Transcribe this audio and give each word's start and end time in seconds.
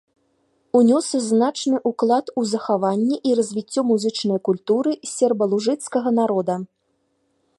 Унёс 0.77 1.09
значны 1.31 1.77
ўклад 1.89 2.31
у 2.41 2.45
захаванне 2.53 3.17
і 3.31 3.35
развіццё 3.41 3.81
музычнай 3.91 4.39
культуры 4.49 4.91
сербалужыцкага 5.15 6.09
народа. 6.21 6.55